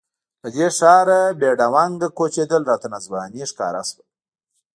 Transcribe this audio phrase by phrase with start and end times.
[0.41, 4.03] له دې ښاره بې ډونګه کوچېدل راته ناځواني ښکاره شوه.